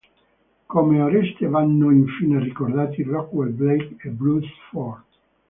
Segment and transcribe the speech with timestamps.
[0.67, 5.03] Come Oreste vanno infine ricordati Rockwell Blake e Bruce Ford.